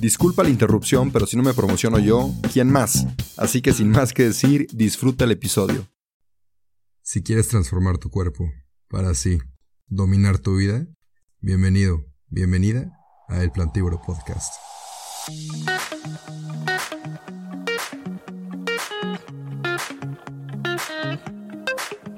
[0.00, 3.06] Disculpa la interrupción, pero si no me promociono yo, ¿quién más?
[3.36, 5.86] Así que sin más que decir, disfruta el episodio.
[7.02, 8.50] Si quieres transformar tu cuerpo
[8.88, 9.38] para así
[9.88, 10.86] dominar tu vida,
[11.40, 12.90] bienvenido, bienvenida
[13.28, 14.54] a El Plantívoro Podcast.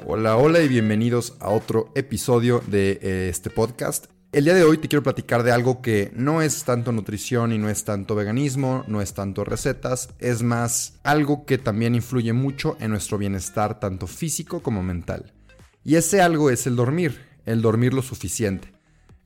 [0.06, 4.11] Hola, hola y bienvenidos a otro episodio de eh, este podcast.
[4.32, 7.58] El día de hoy te quiero platicar de algo que no es tanto nutrición y
[7.58, 12.78] no es tanto veganismo, no es tanto recetas, es más algo que también influye mucho
[12.80, 15.34] en nuestro bienestar tanto físico como mental.
[15.84, 18.72] Y ese algo es el dormir, el dormir lo suficiente.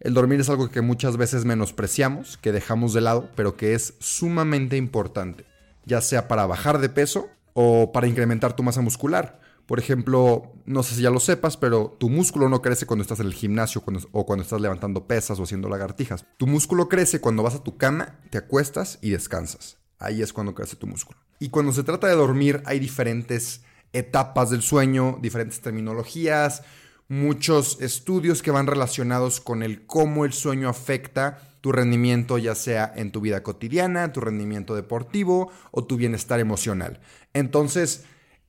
[0.01, 3.95] El dormir es algo que muchas veces menospreciamos, que dejamos de lado, pero que es
[4.01, 5.47] sumamente importante,
[5.85, 10.83] ya sea para bajar de peso o para incrementar tu masa muscular por ejemplo, no
[10.83, 13.83] sé si ya lo sepas, pero tu músculo no crece cuando estás en el gimnasio
[14.13, 16.25] o cuando estás levantando pesas o haciendo lagartijas.
[16.37, 19.79] Tu músculo crece cuando vas a tu cama, te acuestas y descansas.
[19.99, 21.19] Ahí es cuando crece tu músculo.
[21.41, 26.63] Y cuando se trata de dormir hay diferentes etapas del sueño, diferentes terminologías,
[27.09, 32.93] muchos estudios que van relacionados con el cómo el sueño afecta tu rendimiento ya sea
[32.95, 37.01] en tu vida cotidiana, tu rendimiento deportivo o tu bienestar emocional.
[37.33, 38.05] Entonces,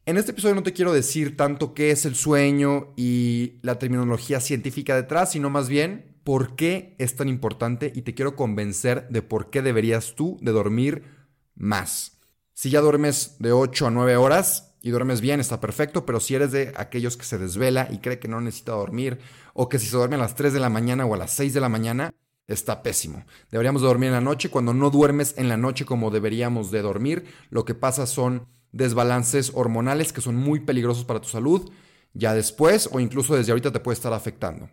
[0.07, 4.39] en este episodio no te quiero decir tanto qué es el sueño y la terminología
[4.39, 9.21] científica detrás, sino más bien por qué es tan importante y te quiero convencer de
[9.21, 11.03] por qué deberías tú de dormir
[11.55, 12.19] más.
[12.53, 16.35] Si ya duermes de 8 a 9 horas y duermes bien, está perfecto, pero si
[16.35, 19.19] eres de aquellos que se desvela y cree que no necesita dormir,
[19.53, 21.53] o que si se duerme a las 3 de la mañana o a las 6
[21.53, 22.13] de la mañana,
[22.47, 23.25] está pésimo.
[23.51, 24.49] Deberíamos dormir en la noche.
[24.49, 28.47] Cuando no duermes en la noche como deberíamos de dormir, lo que pasa son
[28.77, 31.69] desbalances hormonales que son muy peligrosos para tu salud,
[32.13, 34.69] ya después o incluso desde ahorita te puede estar afectando.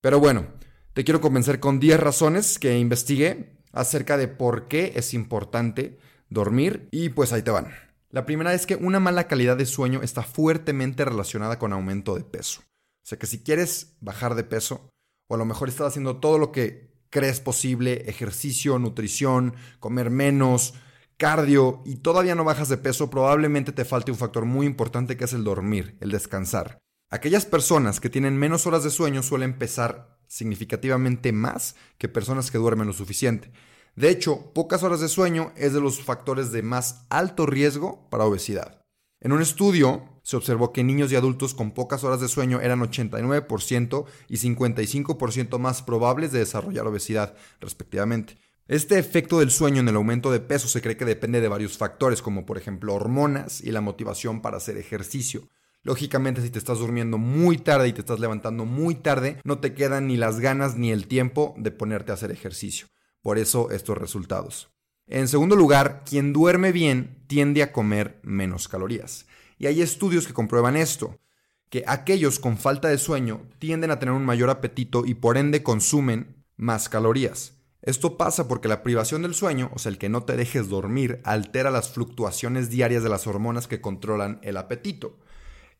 [0.00, 0.46] Pero bueno,
[0.94, 5.98] te quiero convencer con 10 razones que investigué acerca de por qué es importante
[6.28, 7.72] dormir y pues ahí te van.
[8.10, 12.24] La primera es que una mala calidad de sueño está fuertemente relacionada con aumento de
[12.24, 12.60] peso.
[12.60, 14.88] O sea que si quieres bajar de peso,
[15.28, 20.74] o a lo mejor estás haciendo todo lo que crees posible, ejercicio, nutrición, comer menos,
[21.22, 25.22] cardio y todavía no bajas de peso, probablemente te falte un factor muy importante que
[25.22, 26.80] es el dormir, el descansar.
[27.10, 32.58] Aquellas personas que tienen menos horas de sueño suelen pesar significativamente más que personas que
[32.58, 33.52] duermen lo suficiente.
[33.94, 38.24] De hecho, pocas horas de sueño es de los factores de más alto riesgo para
[38.24, 38.82] obesidad.
[39.20, 42.80] En un estudio se observó que niños y adultos con pocas horas de sueño eran
[42.80, 48.38] 89% y 55% más probables de desarrollar obesidad, respectivamente.
[48.72, 51.76] Este efecto del sueño en el aumento de peso se cree que depende de varios
[51.76, 55.46] factores, como por ejemplo hormonas y la motivación para hacer ejercicio.
[55.82, 59.74] Lógicamente, si te estás durmiendo muy tarde y te estás levantando muy tarde, no te
[59.74, 62.86] quedan ni las ganas ni el tiempo de ponerte a hacer ejercicio.
[63.20, 64.70] Por eso estos resultados.
[65.06, 69.26] En segundo lugar, quien duerme bien tiende a comer menos calorías.
[69.58, 71.20] Y hay estudios que comprueban esto,
[71.68, 75.62] que aquellos con falta de sueño tienden a tener un mayor apetito y por ende
[75.62, 77.61] consumen más calorías.
[77.82, 81.20] Esto pasa porque la privación del sueño, o sea, el que no te dejes dormir,
[81.24, 85.18] altera las fluctuaciones diarias de las hormonas que controlan el apetito.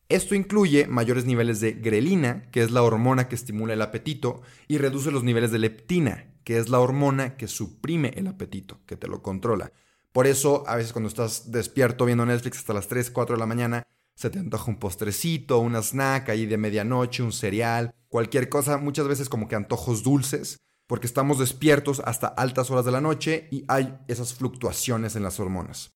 [0.09, 4.79] Esto incluye mayores niveles de grelina, que es la hormona que estimula el apetito, y
[4.79, 9.07] reduce los niveles de leptina, que es la hormona que suprime el apetito, que te
[9.07, 9.73] lo controla.
[10.11, 13.47] Por eso, a veces cuando estás despierto viendo Netflix hasta las 3, 4 de la
[13.47, 18.77] mañana, se te antoja un postrecito, una snack ahí de medianoche, un cereal, cualquier cosa,
[18.77, 20.59] muchas veces como que antojos dulces
[20.93, 25.41] porque estamos despiertos hasta altas horas de la noche y hay esas fluctuaciones en las
[25.41, 25.95] hormonas.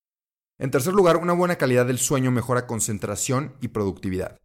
[0.58, 4.38] En tercer lugar, una buena calidad del sueño mejora concentración y productividad.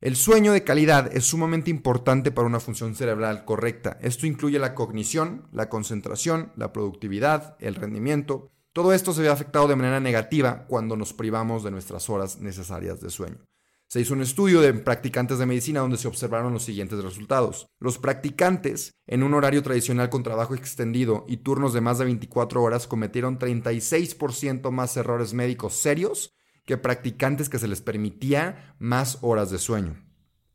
[0.00, 3.98] El sueño de calidad es sumamente importante para una función cerebral correcta.
[4.00, 8.50] Esto incluye la cognición, la concentración, la productividad, el rendimiento.
[8.72, 13.02] Todo esto se ve afectado de manera negativa cuando nos privamos de nuestras horas necesarias
[13.02, 13.44] de sueño.
[13.90, 17.66] Se hizo un estudio de practicantes de medicina donde se observaron los siguientes resultados.
[17.80, 22.62] Los practicantes, en un horario tradicional con trabajo extendido y turnos de más de 24
[22.62, 26.32] horas, cometieron 36% más errores médicos serios
[26.66, 30.00] que practicantes que se les permitía más horas de sueño.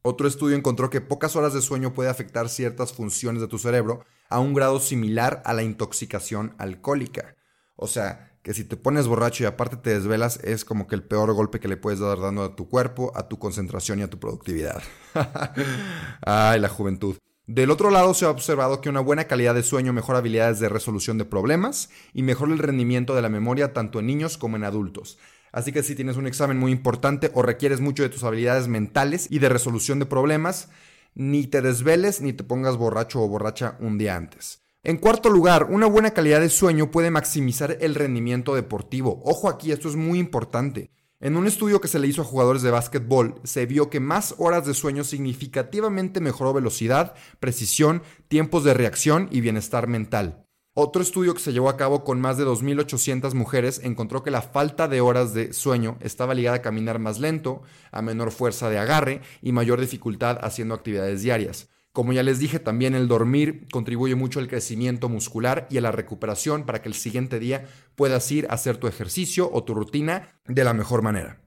[0.01, 4.05] Otro estudio encontró que pocas horas de sueño puede afectar ciertas funciones de tu cerebro
[4.29, 7.35] a un grado similar a la intoxicación alcohólica.
[7.75, 11.01] O sea, que si te pones borracho y aparte te desvelas es como que el
[11.01, 14.07] peor golpe que le puedes dar dando a tu cuerpo, a tu concentración y a
[14.07, 14.83] tu productividad.
[16.21, 17.15] Ay, la juventud.
[17.47, 20.69] Del otro lado se ha observado que una buena calidad de sueño mejora habilidades de
[20.69, 24.63] resolución de problemas y mejora el rendimiento de la memoria tanto en niños como en
[24.63, 25.17] adultos.
[25.51, 29.25] Así que si tienes un examen muy importante o requieres mucho de tus habilidades mentales
[29.31, 30.69] y de resolución de problemas,
[31.15, 34.64] ni te desveles ni te pongas borracho o borracha un día antes.
[34.87, 39.19] En cuarto lugar, una buena calidad de sueño puede maximizar el rendimiento deportivo.
[39.25, 40.91] Ojo aquí, esto es muy importante.
[41.19, 44.35] En un estudio que se le hizo a jugadores de básquetbol, se vio que más
[44.37, 50.45] horas de sueño significativamente mejoró velocidad, precisión, tiempos de reacción y bienestar mental.
[50.75, 54.43] Otro estudio que se llevó a cabo con más de 2.800 mujeres encontró que la
[54.43, 58.77] falta de horas de sueño estaba ligada a caminar más lento, a menor fuerza de
[58.77, 61.69] agarre y mayor dificultad haciendo actividades diarias.
[61.95, 65.93] Como ya les dije, también el dormir contribuye mucho al crecimiento muscular y a la
[65.93, 70.41] recuperación para que el siguiente día puedas ir a hacer tu ejercicio o tu rutina
[70.45, 71.41] de la mejor manera.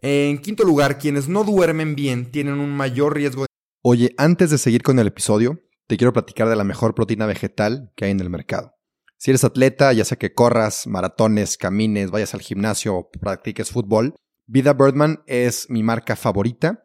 [0.00, 3.48] En quinto lugar, quienes no duermen bien tienen un mayor riesgo de...
[3.82, 7.90] Oye, antes de seguir con el episodio, te quiero platicar de la mejor proteína vegetal
[7.96, 8.74] que hay en el mercado.
[9.16, 14.14] Si eres atleta, ya sea que corras, maratones, camines, vayas al gimnasio o practiques fútbol,
[14.46, 16.84] Vida Birdman es mi marca favorita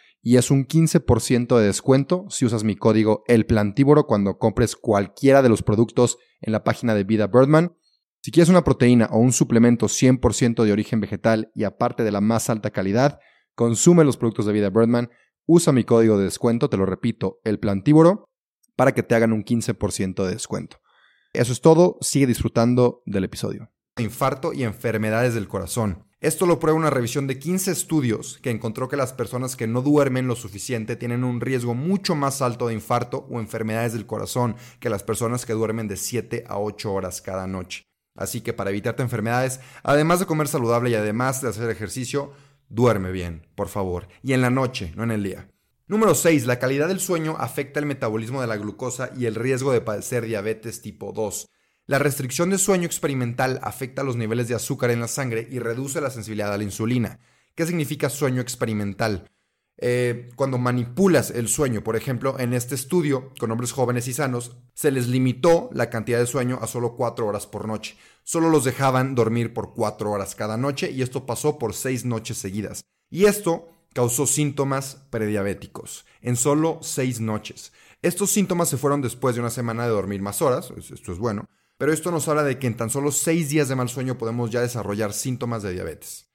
[0.21, 5.41] y es un 15% de descuento si usas mi código El Plantívoro cuando compres cualquiera
[5.41, 7.75] de los productos en la página de Vida Birdman.
[8.21, 12.21] Si quieres una proteína o un suplemento 100% de origen vegetal y aparte de la
[12.21, 13.19] más alta calidad,
[13.55, 15.09] consume los productos de Vida Birdman,
[15.47, 18.25] usa mi código de descuento, te lo repito, El Plantívoro,
[18.75, 20.77] para que te hagan un 15% de descuento.
[21.33, 23.71] Eso es todo, sigue disfrutando del episodio.
[23.97, 26.07] Infarto y enfermedades del corazón.
[26.21, 29.81] Esto lo prueba una revisión de 15 estudios que encontró que las personas que no
[29.81, 34.55] duermen lo suficiente tienen un riesgo mucho más alto de infarto o enfermedades del corazón
[34.79, 37.85] que las personas que duermen de 7 a 8 horas cada noche.
[38.15, 42.33] Así que para evitarte enfermedades, además de comer saludable y además de hacer ejercicio,
[42.69, 44.07] duerme bien, por favor.
[44.21, 45.49] Y en la noche, no en el día.
[45.87, 46.45] Número 6.
[46.45, 50.27] La calidad del sueño afecta el metabolismo de la glucosa y el riesgo de padecer
[50.27, 51.47] diabetes tipo 2.
[51.91, 55.99] La restricción de sueño experimental afecta los niveles de azúcar en la sangre y reduce
[55.99, 57.19] la sensibilidad a la insulina.
[57.53, 59.29] ¿Qué significa sueño experimental?
[59.75, 64.55] Eh, cuando manipulas el sueño, por ejemplo, en este estudio con hombres jóvenes y sanos,
[64.73, 67.97] se les limitó la cantidad de sueño a solo 4 horas por noche.
[68.23, 72.37] Solo los dejaban dormir por 4 horas cada noche y esto pasó por 6 noches
[72.37, 72.85] seguidas.
[73.09, 77.73] Y esto causó síntomas prediabéticos en solo seis noches.
[78.01, 81.49] Estos síntomas se fueron después de una semana de dormir más horas, esto es bueno,
[81.81, 84.51] pero esto nos habla de que en tan solo seis días de mal sueño podemos
[84.51, 86.29] ya desarrollar síntomas de diabetes.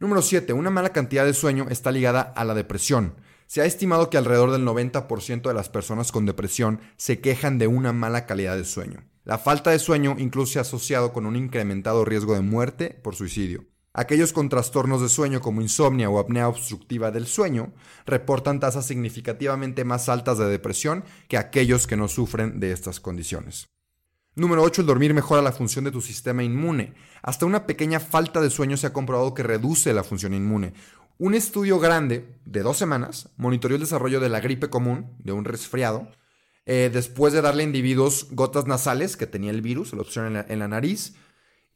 [0.00, 0.52] Número 7.
[0.52, 3.14] Una mala cantidad de sueño está ligada a la depresión.
[3.46, 7.68] Se ha estimado que alrededor del 90% de las personas con depresión se quejan de
[7.68, 9.04] una mala calidad de sueño.
[9.22, 13.14] La falta de sueño incluso se ha asociado con un incrementado riesgo de muerte por
[13.14, 13.66] suicidio.
[13.92, 17.72] Aquellos con trastornos de sueño como insomnia o apnea obstructiva del sueño
[18.06, 23.68] reportan tasas significativamente más altas de depresión que aquellos que no sufren de estas condiciones.
[24.40, 24.80] Número 8.
[24.80, 26.94] El dormir mejora la función de tu sistema inmune.
[27.20, 30.72] Hasta una pequeña falta de sueño se ha comprobado que reduce la función inmune.
[31.18, 35.44] Un estudio grande de dos semanas monitoreó el desarrollo de la gripe común, de un
[35.44, 36.08] resfriado,
[36.64, 40.58] eh, después de darle a individuos gotas nasales que tenía el virus, la opción en
[40.58, 41.16] la nariz,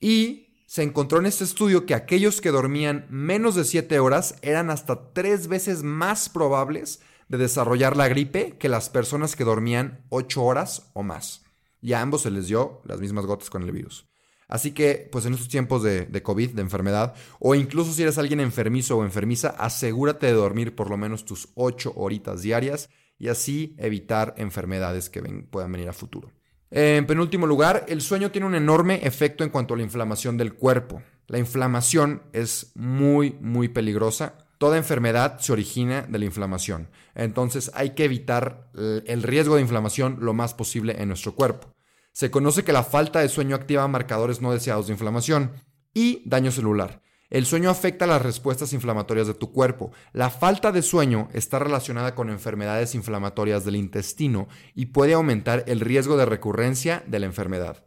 [0.00, 4.71] y se encontró en este estudio que aquellos que dormían menos de 7 horas eran
[4.71, 10.42] hasta 3 veces más probables de desarrollar la gripe que las personas que dormían 8
[10.42, 11.44] horas o más.
[11.85, 14.09] Y a ambos se les dio las mismas gotas con el virus.
[14.49, 18.41] Así que, pues en estos tiempos de, COVID, de enfermedad, o incluso si eres alguien
[18.41, 22.88] enfermizo o enfermiza, asegúrate de dormir por lo menos tus 8 horitas diarias
[23.19, 26.31] y así evitar enfermedades que puedan venir a futuro.
[26.71, 30.55] En penúltimo lugar, el sueño tiene un enorme efecto en cuanto a la inflamación del
[30.55, 31.03] cuerpo.
[31.26, 36.88] La inflamación es muy, muy peligrosa Toda enfermedad se origina de la inflamación.
[37.14, 41.74] Entonces hay que evitar el riesgo de inflamación lo más posible en nuestro cuerpo.
[42.14, 45.50] Se conoce que la falta de sueño activa marcadores no deseados de inflamación
[45.92, 47.02] y daño celular.
[47.28, 49.90] El sueño afecta las respuestas inflamatorias de tu cuerpo.
[50.12, 55.80] La falta de sueño está relacionada con enfermedades inflamatorias del intestino y puede aumentar el
[55.80, 57.85] riesgo de recurrencia de la enfermedad.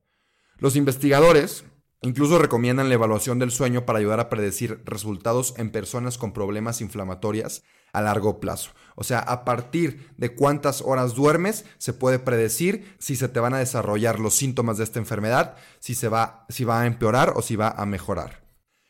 [0.58, 1.64] Los investigadores
[2.02, 6.82] incluso recomiendan la evaluación del sueño para ayudar a predecir resultados en personas con problemas
[6.82, 7.64] inflamatorias
[7.94, 8.72] a largo plazo.
[8.96, 13.54] O sea, a partir de cuántas horas duermes, se puede predecir si se te van
[13.54, 17.42] a desarrollar los síntomas de esta enfermedad, si, se va, si va a empeorar o
[17.42, 18.48] si va a mejorar.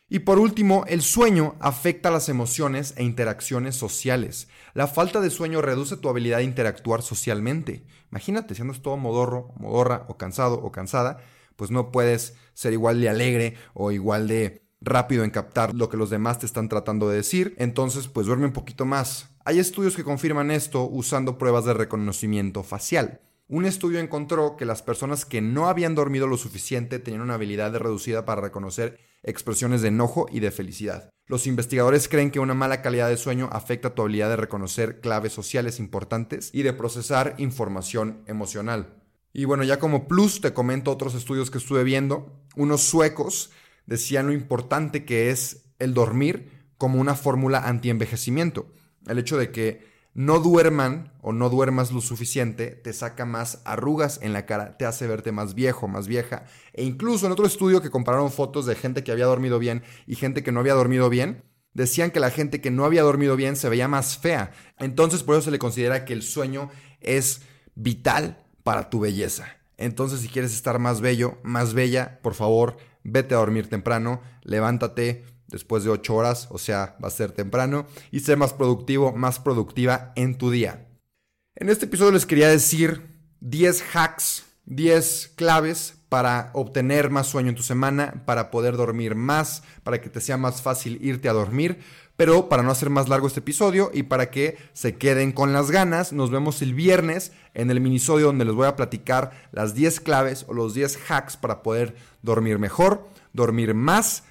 [0.10, 4.48] Y por último, el sueño afecta las emociones e interacciones sociales.
[4.74, 7.86] La falta de sueño reduce tu habilidad de interactuar socialmente.
[8.12, 11.18] Imagínate, si andas todo modorro, modorra o cansado o cansada,
[11.58, 15.98] pues no puedes ser igual de alegre o igual de rápido en captar lo que
[15.98, 19.30] los demás te están tratando de decir, entonces pues duerme un poquito más.
[19.44, 23.22] Hay estudios que confirman esto usando pruebas de reconocimiento facial.
[23.50, 27.74] Un estudio encontró que las personas que no habían dormido lo suficiente tenían una habilidad
[27.76, 31.10] reducida para reconocer expresiones de enojo y de felicidad.
[31.28, 35.34] Los investigadores creen que una mala calidad de sueño afecta tu habilidad de reconocer claves
[35.34, 38.96] sociales importantes y de procesar información emocional.
[39.38, 42.42] Y bueno, ya como plus te comento otros estudios que estuve viendo.
[42.56, 43.52] Unos suecos
[43.86, 48.74] decían lo importante que es el dormir como una fórmula anti-envejecimiento.
[49.06, 54.20] El hecho de que no duerman o no duermas lo suficiente te saca más arrugas
[54.24, 56.46] en la cara, te hace verte más viejo, más vieja.
[56.74, 60.16] E incluso en otro estudio que compararon fotos de gente que había dormido bien y
[60.16, 61.44] gente que no había dormido bien,
[61.76, 64.52] decían que la gente que no había dormido bien se veía más fea.
[64.80, 67.44] Entonces por eso se le considera que el sueño es
[67.76, 69.46] vital para tu belleza.
[69.78, 75.24] Entonces si quieres estar más bello, más bella, por favor, vete a dormir temprano, levántate
[75.48, 79.40] después de 8 horas, o sea, va a ser temprano, y sé más productivo, más
[79.40, 80.86] productiva en tu día.
[81.56, 83.08] En este episodio les quería decir
[83.40, 89.64] 10 hacks, 10 claves para obtener más sueño en tu semana, para poder dormir más,
[89.84, 91.80] para que te sea más fácil irte a dormir.
[92.18, 95.70] Pero para no hacer más largo este episodio y para que se queden con las
[95.70, 100.00] ganas, nos vemos el viernes en el minisodio donde les voy a platicar las 10
[100.00, 104.24] claves o los 10 hacks para poder dormir mejor, dormir más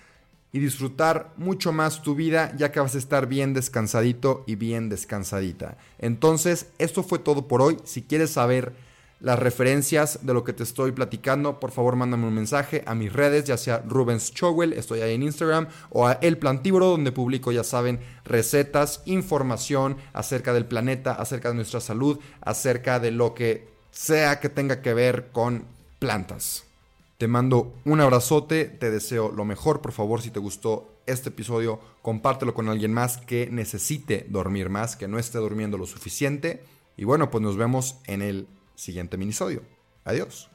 [0.52, 4.88] y disfrutar mucho más tu vida ya que vas a estar bien descansadito y bien
[4.88, 5.78] descansadita.
[5.99, 7.76] Entonces, esto fue todo por hoy.
[7.85, 8.75] Si quieres saber
[9.20, 13.12] las referencias de lo que te estoy platicando, por favor mándame un mensaje a mis
[13.12, 17.50] redes, ya sea Rubens Chowell, estoy ahí en Instagram, o a El Plantívoro, donde publico,
[17.50, 23.68] ya saben, recetas, información acerca del planeta, acerca de nuestra salud, acerca de lo que
[23.90, 25.64] sea que tenga que ver con
[25.99, 26.64] plantas.
[27.18, 31.80] Te mando un abrazote, te deseo lo mejor, por favor, si te gustó este episodio,
[32.02, 36.62] compártelo con alguien más que necesite dormir más, que no esté durmiendo lo suficiente.
[36.99, 38.46] Y bueno, pues nos vemos en el
[38.76, 39.62] siguiente minisodio.
[40.04, 40.49] Adiós.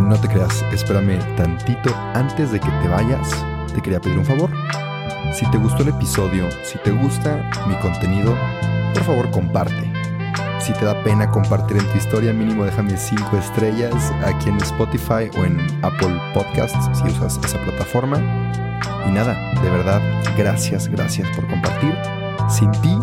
[0.00, 3.28] No te creas, espérame tantito antes de que te vayas.
[3.72, 4.50] Te quería pedir un favor.
[5.32, 8.36] Si te gustó el episodio, si te gusta mi contenido,
[8.92, 9.92] por favor comparte.
[10.58, 15.30] Si te da pena compartir en tu historia, mínimo déjame 5 estrellas aquí en Spotify
[15.38, 18.18] o en Apple Podcasts si usas esa plataforma.
[19.06, 20.00] Y nada, de verdad,
[20.36, 21.94] gracias, gracias por compartir.
[22.48, 22.98] Sin ti,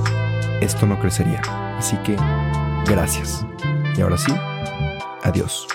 [0.61, 1.41] esto no crecería.
[1.77, 2.15] Así que,
[2.85, 3.45] gracias.
[3.95, 4.33] Y ahora sí,
[5.23, 5.67] adiós.